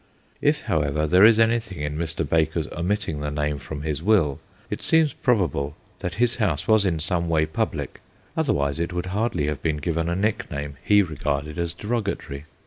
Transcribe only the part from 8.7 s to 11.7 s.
it would hardly have been given a nickname he regarded